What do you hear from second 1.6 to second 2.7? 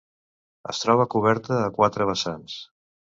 a quatre vessants.